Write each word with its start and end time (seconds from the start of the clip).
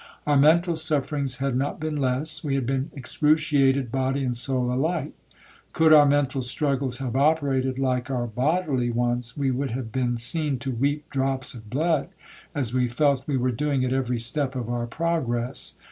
Our 0.25 0.35
mental 0.35 0.75
sufferings 0.77 1.37
had 1.37 1.55
not 1.55 1.79
been 1.79 1.95
less,—we 1.97 2.55
had 2.55 2.65
been 2.65 2.89
excruciated 2.95 3.91
body 3.91 4.23
and 4.23 4.35
soul 4.35 4.73
alike. 4.73 5.13
Could 5.73 5.93
our 5.93 6.07
mental 6.07 6.41
struggles 6.41 6.97
have 6.97 7.15
operated 7.15 7.77
like 7.77 8.09
our 8.09 8.25
bodily 8.25 8.89
ones, 8.89 9.37
we 9.37 9.51
would 9.51 9.69
have 9.69 9.91
been 9.91 10.17
seen 10.17 10.57
to 10.57 10.71
weep 10.71 11.07
drops 11.11 11.53
of 11.53 11.69
blood, 11.69 12.09
as 12.55 12.73
we 12.73 12.87
felt 12.87 13.27
we 13.27 13.37
were 13.37 13.51
doing 13.51 13.85
at 13.85 13.93
every 13.93 14.17
step 14.17 14.55
of 14.55 14.71
our 14.71 14.87
progress. 14.87 15.75